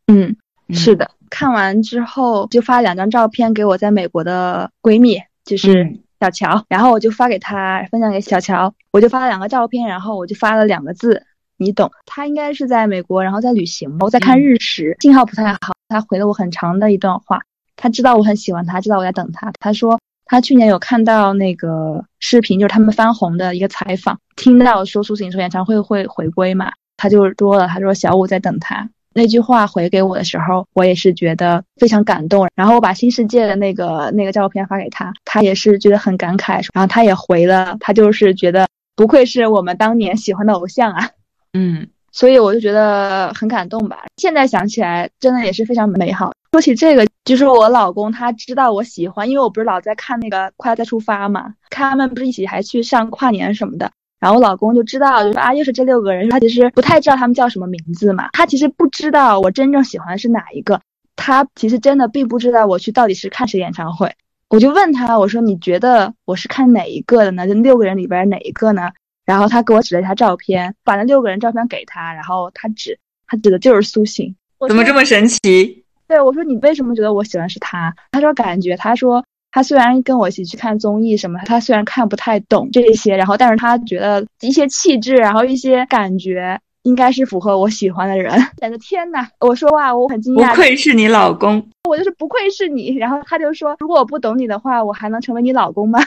[0.08, 0.36] 嗯，
[0.74, 1.12] 是的。
[1.30, 8.74] 看完之后就发两张照片给我在美国的闺蜜，就是小乔，然后我就发给她，分享给小乔。
[8.92, 11.22] 我就发了两个照片，然后我就发了两个字。
[11.58, 13.98] 你懂，他应该是在美国，然后在旅行。
[14.00, 15.74] 我在看日食，信号不太好。
[15.89, 17.41] 他回了我很长的一段话。
[17.76, 19.52] 他知道我很喜欢他，知道我在等他。
[19.60, 28.89] 他说他去年有看到那个视频，就是他们翻红的一个采访，听到说苏醒说演唱会会回归嘛，他就说了，他说小五在等他。
[29.13, 32.48] 那句话回给我的时候，我也是觉得非常感动。
[32.54, 36.63] 然后我把新世界的那个那个照片发给他，他也是觉得很感慨。
[36.74, 41.10] 然后他也回了，他就是觉得不愧是我们当年喜欢的偶像啊。
[41.58, 44.04] 嗯，所以我就觉得很感动吧。
[44.17, 46.32] 现在想起来，真的也是非常美好。
[46.52, 53.91] 说起这个，就是我老公他知道我喜欢，因为我不是老在看那个《快乐再出发》嘛，看他们不是一起还去上跨年什么的。
[54.20, 56.30] 然后我老公就知道，就说啊，又是这六个人。
[56.30, 60.80] 他其实不太知道他们叫什么名字嘛，他其实不知道我真正喜欢的是哪一个。
[61.15, 64.12] 他其实真的并不知道我去到底是看谁演唱会。
[64.50, 67.46] 我就问他，我说你觉得我是看哪一个的呢？
[67.48, 68.89] 这六个人里边哪一个呢？
[69.28, 74.34] 然后他给我指了一下照片，把那六个人照片给他，然后他指，他指的就是苏醒。
[74.68, 75.84] 怎么这么神奇？
[76.08, 77.94] 对我说你为什么觉得我喜欢是他？
[78.12, 88.34] 他说感觉，他说他虽然跟我一起去看综艺什么，他虽然看不太懂这些，然后但是他觉得一些气质，然后一些感觉应该是符合我喜欢的人。
[88.63, 92.96] 我的天呐，我说哇，我很惊讶，不愧是你老公，我就是不愧是你。
[92.96, 96.00] 然后他就说，如果我不懂你的话，我还能成为你老公吗？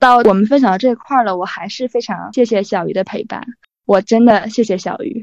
[0.00, 3.40] 到我们分享到这块儿了，我还是非常谢谢小鱼的陪伴，
[3.84, 5.22] 我真的谢谢小鱼。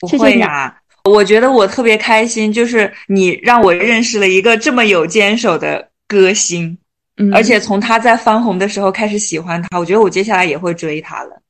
[0.00, 6.78] 不会呀，我觉得我特别开心，就是你让我认识了一个这么有坚守的歌星，
[7.18, 11.42] 嗯，而且从他在翻红的时候开始喜欢他，我觉得我接下来也会追他了。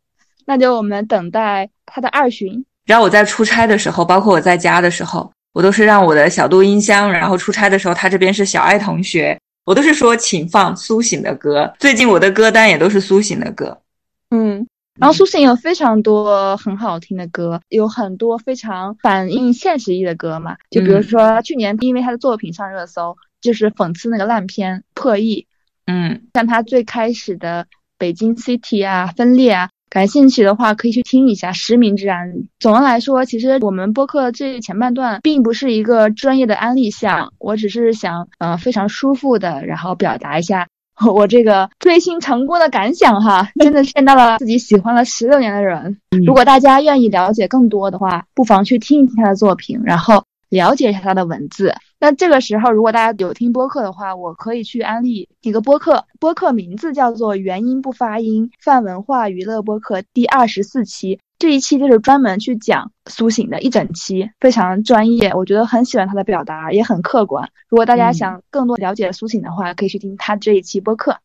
[0.45, 2.65] 那就我们等待他的二巡。
[2.87, 9.39] 然后我在出差的时候，包括我在家的时候，我都是让我的小度音箱，然后出差的时候，他这边是小爱同学。
[9.69, 11.71] 我都是说，请放苏醒的歌。
[11.79, 13.83] 最近我的歌单也都是苏醒的歌。
[14.31, 14.67] 嗯，
[14.99, 20.57] 然后苏醒有非常多很好听的歌，有很多非常反映现实意义的歌嘛。
[20.71, 25.47] 就比如说去年因为他的作品上热搜，就是讽刺那个烂片《破译》。
[25.87, 27.65] 嗯，像他最开始的
[27.99, 29.69] 《北京 City》啊，《分裂》啊。
[29.91, 32.29] 感兴趣的话，可以去听一下《实名制案》。
[32.61, 40.69] 总的来说，其实我们播客这前半段并不是一个专业的安利项，我只是想，呃，非常舒服的，然后表达一下
[41.15, 43.49] 我这个追星成功的感想哈。
[43.61, 45.99] 真的见到了自己喜欢了十六年的人。
[46.27, 51.75] 如果大家愿意了解更多的话，不妨去听一听他的作品，然后了解一下他的文字。
[52.01, 61.19] 那这个时候，如果大家有听播客的话，我可以去安利一个播客，播客名字叫做“元音不发音”泛文化娱乐播客第二十四期。
[61.41, 67.49] 这一期就是专门去讲苏醒的一整期，非常专业，我觉得很喜欢他的表达，也很客观。
[67.69, 71.17] 如果大家想更多了解苏醒的话，可以去听他这一期播客。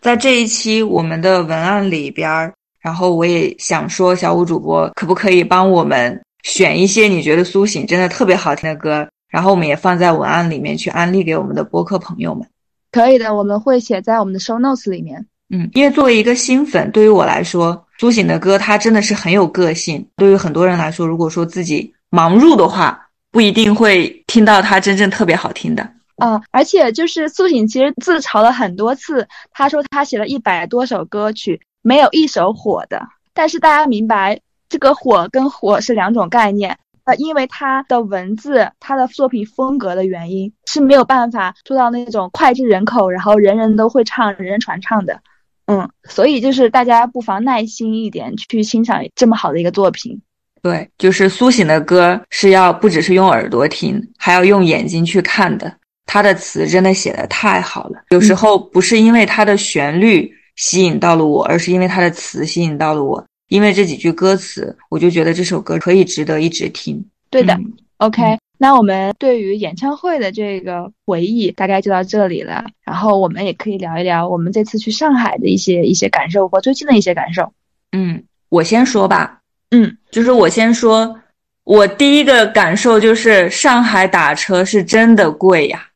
[0.00, 9.08] 在这一期我们的文案里边，然后我也想说，小五主播可不可以帮我们选一些你觉得苏醒真的特别好听的歌？
[9.28, 12.46] 然后我们也放在文案里面去安利给我们的播客朋友们。
[12.90, 15.26] 可以的，我们会写在我们的 show notes 里面。
[15.50, 20.06] 嗯，因为作为一个新粉，对于我来说，苏醒的歌它真的是很有个性。
[20.16, 25.82] 对于很多人来说，如果说自己盲入的话，不一定会听到他真正特别好听的。
[26.16, 33.00] 啊，而且就是苏醒其实自嘲了很多次，他说他写了一百多首歌曲，没有一首火的。
[33.32, 36.78] 但是大家明白，这个火跟火是两种概念。
[37.08, 45.18] 呃，因为他的文字、他的作品风格的原因，是没有办法做到那种脍炙人口，然后人人都会唱、人人传唱的。
[45.64, 50.20] 嗯，所以就是大家不妨耐心一点去欣赏这么好的一个作品。
[50.60, 55.74] 对，就是苏醒的歌是要不只是用耳朵听，还要用眼睛去看的。
[56.04, 63.24] 他的词真的写的太好了，有时候不是因为他的旋律吸引到了我，而是因为他的词吸引到了我。
[63.48, 67.04] 因为这几句歌词，我就觉得这首歌可以值得一直听。
[67.30, 67.58] 对的
[67.98, 72.64] ，OK，那我们对于演唱会的这个回忆大概就到这里了。
[72.84, 77.52] 然后我们也可以聊一聊我们这次去上海的一些一些感受和最近的一些感受。
[77.92, 79.40] 嗯，我先说吧。
[79.70, 81.20] 嗯，就是我先说，
[81.64, 85.86] 我第一个感受就是上海打车是真的贵呀。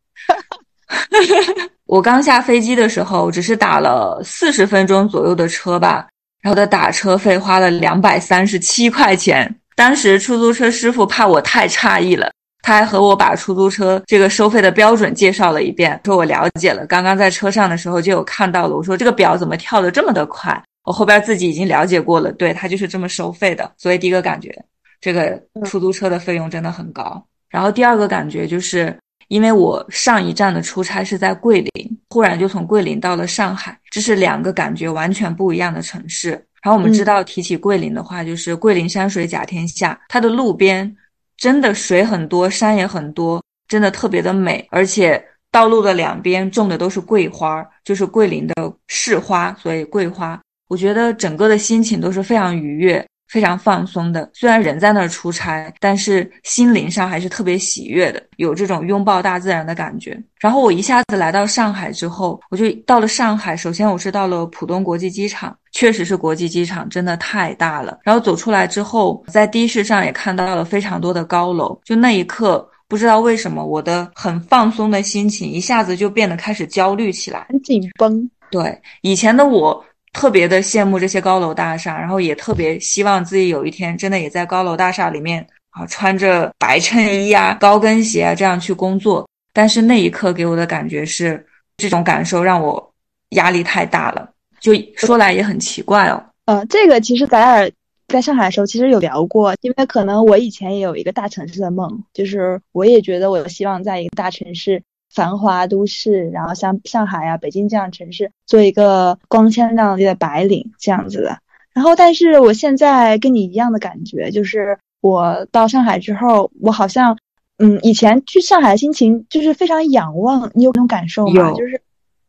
[1.87, 6.07] 我刚下飞机的时候，只是打了四十分钟左右的车吧。
[6.43, 12.31] 然后的打车费花了两百三十七块钱，当时出租车师傅怕我太诧异了，
[12.63, 18.77] 他还和我把出租车这个收费的标准介绍了一遍，说我了解了，刚刚在车上的时候就有看到了。
[18.77, 20.61] 我说这个表怎么跳的这么的快？
[20.85, 23.73] 我后边自己已经了解过了，对他就是这么收费的。
[23.79, 24.53] 所以第一个感觉，
[25.01, 27.25] 这个出租车的费用真的很高。
[27.49, 28.95] 然后第二个感觉就是。
[29.29, 36.31] 因为我上一站的出差是在桂林，忽然就从桂林到了上海，这是两个感觉完全不一样的城市。
[36.63, 40.97] 然后我们知道，提起桂林的话，就是桂林山水甲天下，它的路边
[41.37, 44.65] 真的水很多，山也很多，真的特别的美。
[44.71, 53.05] 而且道路的两边种的都是桂花，就是桂林的市花，所以桂花，我觉得整个的心情都是非常愉悦。
[53.33, 60.23] 非常放松的，虽然人在那儿出差，但是心灵上还是特别喜悦的，有这种拥抱大自然的感觉。
[60.39, 63.57] 然后我一下子来到上海之后，我就到了上海。
[63.57, 68.01] 首先我是到了浦东国际机场，确实是国际机场，真的太大了。
[68.03, 71.81] 然后走出来之后，在的士上也看到了非常多的高楼。
[71.87, 78.31] 就那一刻，不知道为什么，我的很放松的心情一下子就变得开始焦虑起来，很紧绷。
[78.51, 79.83] 对，以前的我。
[80.13, 89.27] 特别的羡慕这些高楼大厦，然后也特别希望自己有一天真的也在高楼大厦里面啊，穿着白衬衣啊、高跟鞋啊这样去工作。
[89.55, 91.45] 但是那一刻给我的感觉是，
[91.77, 92.93] 这种感受让我
[93.31, 94.31] 压力太大了。
[94.61, 96.23] 就说来也很奇怪哦。
[96.45, 97.73] 呃，这个其实咱俩
[98.09, 104.83] 在上海的时候其实有聊过，因为可能我以前也有一个大城市的梦，就是我也觉得我希望在一个大城市。
[105.15, 111.39] 繁华都市，然后像上海啊、北京这样城市，做一个光鲜亮丽的白领这样子的。
[111.75, 117.17] 然后，但是我现在跟你一样的感觉，就是我到上海之后，我好像，
[117.59, 121.53] 嗯，以前去上海的心情就是非常仰望，你有那种感受吗？
[121.53, 121.81] 就是，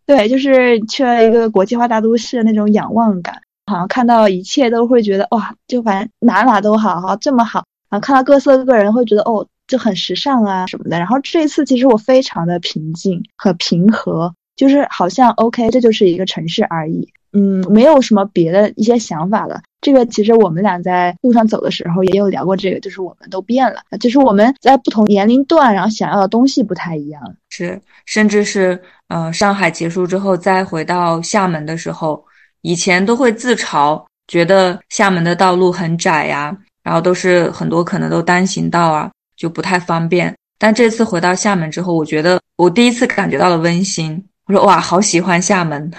[0.05, 9.47] 对，就是去了一个国际化大都市那种仰望感，好像看到一切都会觉得哇，就反正哪哪都好，好这么好，然后看到各色各人会觉得哦。
[9.73, 19.63] 就很时尚啊什么的，然后这一次其实我非常的平静和平和，就是好像 OK，这就是一个城市而已，嗯，没有什么别的一些想法了。
[19.81, 27.19] 这个其实我们俩在路上走的时候也有聊过，这个就是我们都变了，就是我们在不同年龄段，然后想要的东西不太一样。
[27.49, 32.23] 是，甚至是呃，上海结束之后再回到厦门的时候，
[32.61, 39.09] 以前都会自嘲，觉得厦门的道路很窄呀，然后都是很多可能都单行道啊。
[39.43, 44.23] 就不太方便，但这次回到厦门之后，我觉得我第一次感觉到了温馨。
[44.45, 45.91] 我说哇，好喜欢厦门，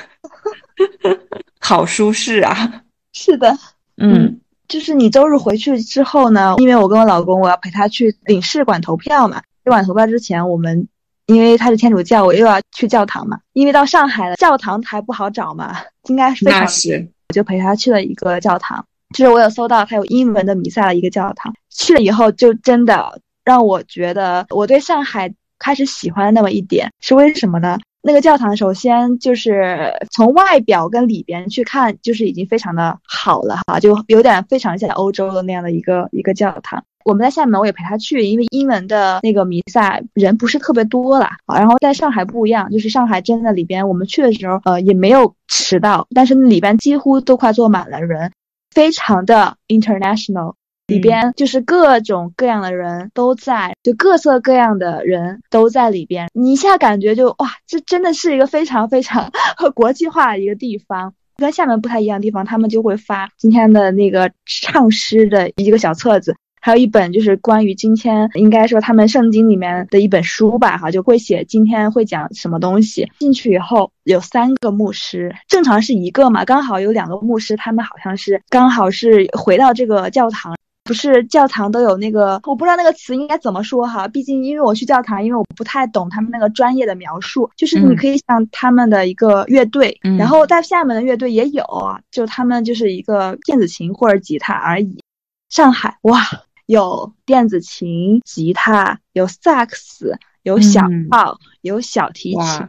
[1.61, 2.83] 好舒适啊！
[3.13, 3.55] 是的，
[3.99, 9.37] 嗯，就是你周日回去之后呢，因为我跟我老公我要陪他去领事馆投票嘛。
[9.37, 10.89] 领事馆投票之前，我们
[11.27, 13.39] 因为他是天主教，我又要去教堂嘛。
[13.53, 15.77] 因为到上海了，教堂还不好找嘛，
[16.09, 16.61] 应该是非常。
[16.63, 21.53] 那是，我就陪他去了一个教堂，就是我有搜到他有英文的弥撒的一个教堂。
[21.69, 23.21] 去了以后，就真的。
[23.45, 27.79] 让我觉得我对上海开始喜欢那么一点，是为什么呢？
[28.07, 36.85] 那个教堂首先就是从外表跟里边去看，就是已经非常的好了哈，就有点非常像欧洲的那样的一个一个教堂。
[37.07, 41.37] 我们在厦门我也陪他去，因为英文的那个弥撒人不是特别多啦。
[41.47, 48.33] 然后在上海不一样，就是上海真的里边我们去的时候，呃，也没有迟到，但是里边几乎都快坐满了人，
[48.71, 50.55] 非常的 international。
[50.87, 56.29] 里边就是各种各样的人都在，就各色各样的人都在里边。
[56.35, 59.33] 你一下感觉就哇，这真的是一个非常非常
[59.75, 61.15] 国际化的一个地方。
[61.37, 73.11] 跟厦门不太一样的地方，他们就会发今天的那个唱诗的一个小册子，还有一本就是关于今天应该说他们圣经里面的一本书吧，哈，就会写今天会讲什么东西。
[73.19, 80.55] 进去以后有三个牧师，正常是一个嘛，刚好有两个牧师，他们好像是刚好是回到这个教堂。
[80.85, 84.07] 不是教堂都有那个，我不知道那个词应该怎么说哈。
[84.07, 87.51] 毕竟因为我去教堂，因为我不太懂他们那个专业的描述。
[87.57, 91.65] 就是你可以像他们的一个乐队，然后在厦门的乐队也有，
[92.11, 95.03] 就他们就是一个电子琴或者吉他而已。
[95.49, 96.21] 上海哇，
[96.67, 102.69] 有电子琴、吉他，有萨克斯，有小号，有小提琴，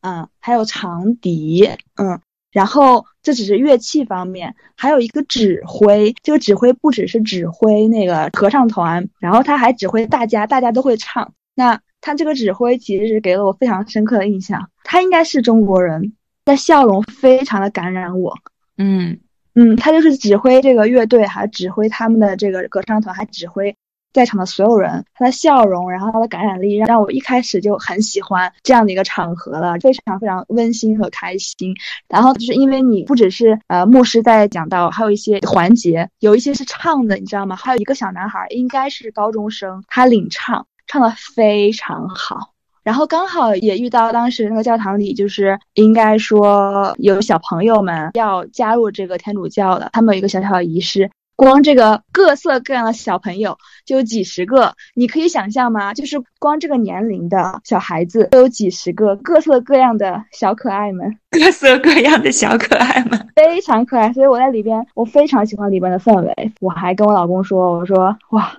[0.00, 2.20] 嗯，还有长笛，嗯。
[2.52, 6.14] 然后这只是乐器方面，还有一个指挥。
[6.22, 11.32] 这个指挥不只是指挥那个合唱团，然后他还指挥大家，大家都会唱。
[11.54, 14.70] 那他这个指挥其实是给了我非常深刻的印象。
[14.84, 16.14] 他应该是中国人，
[16.44, 18.34] 那笑容非常的感染我。
[18.78, 19.18] 嗯
[19.54, 23.76] 嗯，他就是指挥这个乐队，还指挥他们的这个合唱团，还指挥。
[24.12, 31.74] 在场的所有人，他的笑容，然后他的感染力，让我一开始就很喜欢这样的一个场合了，非常非常温馨和开心。
[32.08, 37.54] 然后就是因为你不只是呃牧师在讲到，还有一些环节，有一些是唱的，你知道吗？
[37.56, 42.52] 还有一个小男孩，应该是高中生，他领唱，唱的非常好。
[42.82, 51.10] 然后刚好也遇到当时那个教堂里，就是应该说有小朋友们要加入这个天主教的，他们有一个小小的仪式。
[51.40, 55.94] 光这个各色各样的小朋友就有几十个，你可以想象吗？
[55.94, 64.12] 就是光这个年龄的小孩子都有几十个，各色各样的小可爱们，各色各样的小可爱们，非常可爱。
[64.12, 66.52] 所以我在里边，我非常喜欢里边的氛围。
[66.60, 68.58] 我还跟我老公说，我说哇，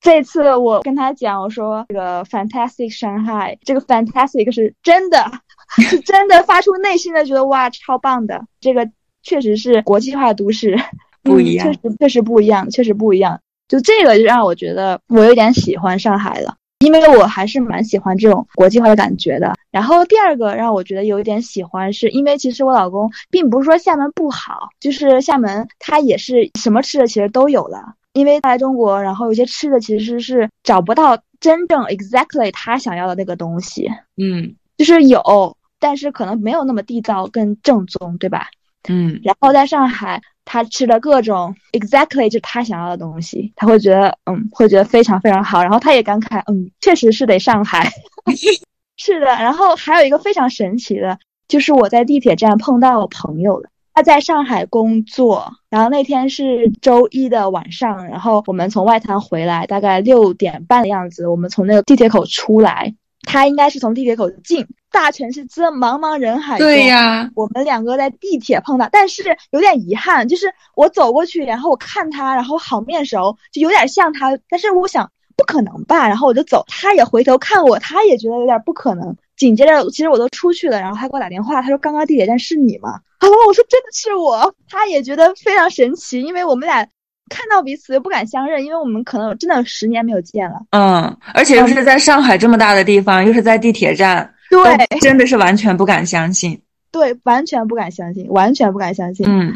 [0.00, 5.30] 这次我跟他讲，我说这个 Fantastic Shanghai，这个 Fantastic 是真的，
[5.90, 8.46] 是真的发出内心的觉得哇，超棒的。
[8.58, 8.88] 这个
[9.22, 10.78] 确实是国际化都市。
[11.26, 13.40] 不一样，确实确实不一样，确实不一样。
[13.68, 19.54] 就这个就让我觉得我有点喜欢上海了，因为我还是蛮喜欢这种国际化的感觉的。
[19.70, 27.94] 然后第二个让我觉得有一点喜欢，是因为其实我老公并不是说厦门不好，就是厦门它也是什么吃的其实都有了。
[28.12, 38.46] 因为来中国，然后有些吃的其实是找不到真正 exactly 他想要的那个东西，嗯，就是有，但是可能没有那么地道跟正宗，对吧？
[38.88, 40.20] 嗯，然后在上海。
[40.48, 45.60] 他吃的各种 exactly 就他想要的东西，他会觉得嗯，会觉得非常非常好。
[45.60, 47.90] 然后他也感慨，嗯，确实是得上海。
[48.96, 51.18] 是的，然后还有一个非常神奇的，
[51.48, 62.94] 就是我在地铁站碰到我朋友了，他在上海工作，然后那天是周一的晚上，然后我们从外滩回来，大概六点半的样子，我们从那个地铁口出来。
[63.28, 64.64] 他应该是从地铁口进，
[64.96, 79.14] 大城市这茫茫人海中，对呀，我们两个在地铁碰到，但是有点遗憾，就是我走过去，然后我看他，然后好面熟，就有点像他，但是我想不可能吧，然后我就走，他也回头看我，他也觉得有点不可能。
[79.36, 82.92] 紧接着，其实我都出去了，然后他给我打电话，他说刚刚地铁站是你吗？
[83.18, 86.88] 啊，我说真的是我，他也觉得非常神奇，因为我们俩。
[87.28, 90.60] 看到彼此又不敢相认，因为我们可能真的十年没有见了。
[90.70, 91.02] 嗯，
[91.34, 96.60] 而且又是在上海这么大的地方，又是在地铁站，对，真的是完全不敢相信。
[96.92, 99.26] 对，完全不敢相信，完全不敢相信。
[99.28, 99.54] 嗯，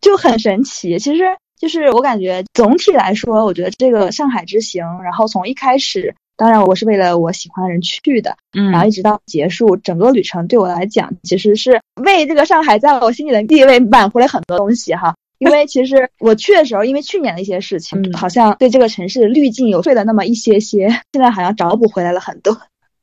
[0.00, 0.98] 就很神奇。
[0.98, 1.24] 其实
[1.58, 15.14] 就是我感觉总体来说，我觉得这个上海之行，然后从一开始，当然我是为了我喜欢的人去的，嗯，然后一直到结束，整个旅程对我来讲，其实是为这个上海在我心里的地位挽回了很多东西哈。
[15.38, 22.56] 因为其实我去的时候，因为去年的一些事情，好像对这个城市滤镜有退了那么一些些，现在好像找补回来了很多。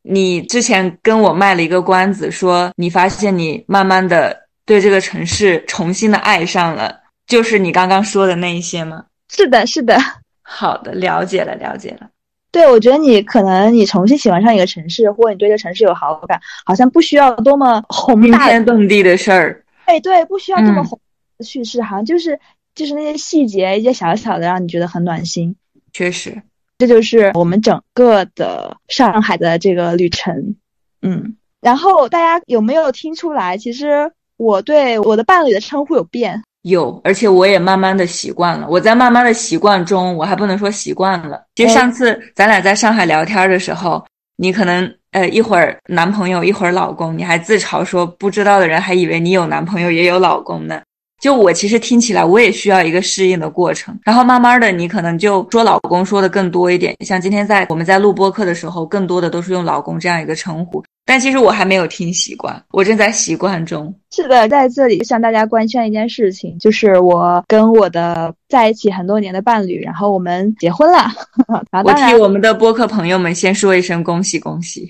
[0.03, 9.05] 你之前跟我卖了一个关子，说你发现你慢慢的对这个城市重新的爱上了，就是你刚刚说的那一些吗？
[9.29, 9.97] 是的，是的。
[10.43, 12.09] 好的，了解了，了解了。
[12.51, 19.63] 对，我觉得你可能你重新喜欢上一个城市，或者你对这个城市有好感，好像不需要多么宏大惊天动地的事儿。
[19.85, 20.99] 哎，对，不需要这么宏。
[21.39, 22.39] 叙事好像就是
[22.75, 25.55] 就是那些细节，一些小小的，让你觉得很暖心。
[25.93, 26.41] 确实，
[26.81, 30.55] 这就是我们整个的上海的这个旅程。
[31.03, 33.55] 嗯，然后大家有没有听出来？
[33.55, 38.67] 其实我对我的伴侣的称呼有变，有，而且我也慢慢的习惯了。
[38.67, 41.39] 我在慢慢的习惯中，我还不能说习惯了。
[41.55, 44.03] 其实上次咱俩在上海聊天的时候，
[44.37, 50.81] 你可能呃一会儿男朋友，一会儿老公，你还自嘲说不知道的人还以为你有男朋友也有老公呢。
[51.21, 53.97] 就我其实听起来，我也需要一个适应的过程。
[54.03, 56.95] 然后慢慢的，你可能就说老公说的更多一点。
[57.05, 60.83] 像今天在我们在录播课的时候，更多的都是用老公这样一个称呼。
[61.05, 63.93] 但其实我还没有听习惯，我正在习惯中。
[64.11, 71.11] 是的，在这里向大家官宣一件事情，就是我跟我的在一起很多年的伴侣，然后我们结婚了。
[71.83, 74.89] 我替我们的播客朋友们先说一声恭喜恭喜。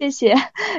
[0.00, 0.34] 谢谢。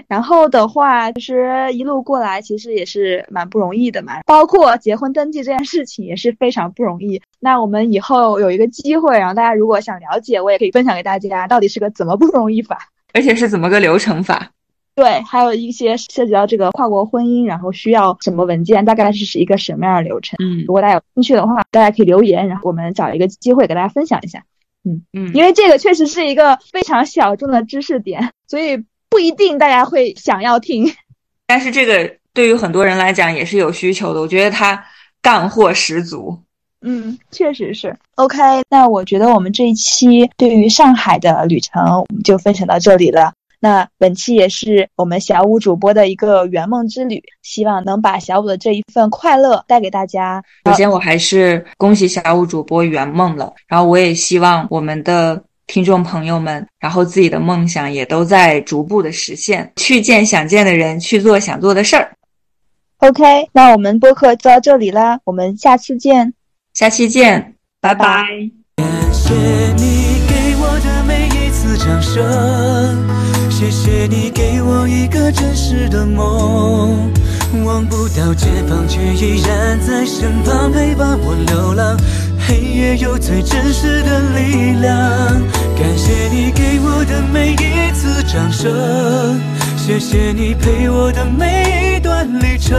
[0.08, 4.14] 然后的话，其实一路过来，其实也是蛮不容易的嘛。
[4.26, 7.22] 包括结婚登记这件事情也是非常不容易。
[7.40, 14.50] 那我们以后有一个机会，然后大家如果想了解，我也可以分享给大家，到底是个怎么不容易法，而且是怎么个流程法。
[14.96, 20.36] 对，还有一些涉及到这个跨国婚姻，然后需要什么文件，大概是是一个什么样的流程。
[20.44, 24.44] 嗯，如果大家有兴趣的话，大家可以留言，然后我们找一个机会给大家分享一下。
[24.84, 28.84] 嗯嗯，因为这个确实是一个非常小众的知识点，所以。
[29.12, 30.90] 不一定大家会想要听，
[31.46, 34.22] 但是这个对于很多人来讲也是有需求的。
[34.22, 34.82] 我觉得他
[35.22, 36.40] 干货十足。
[36.82, 37.94] 嗯，确实是。
[38.16, 38.38] OK，
[38.70, 43.34] 那我觉得我们这一期对于上海的旅程我们就分享到这里了。
[43.60, 50.42] 那本期也是我们小五主播的一个圆梦之旅，希望能把小五的这一份快乐带给大家。
[50.66, 55.44] 首先，我还是恭喜小五主播圆梦了，然后我也希望我们的。
[55.72, 62.12] 听众朋友们，然后自己的梦想也都在逐步的实现，去见想见的人，去做想做的事儿。
[62.98, 66.34] OK，那我们播客就到这里啦，我们下次见，
[66.74, 68.26] 下期见，拜拜。
[68.76, 69.34] 感谢
[69.78, 77.10] 你给我的每一次掌声，谢谢你给我一个真实的梦，
[77.64, 81.98] 望不到前方，却依然在身旁陪伴我流浪。
[82.48, 84.98] 黑夜有最真实的力量，
[85.78, 89.40] 感谢你给我的每一次掌声，
[89.78, 92.78] 谢谢你陪我的每一段旅程，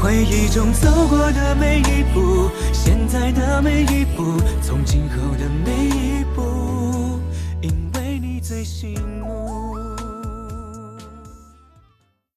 [0.00, 7.20] 回忆中走过的每一步，现在的每一步，从今后的每一步，
[7.60, 9.13] 因为你最醒目。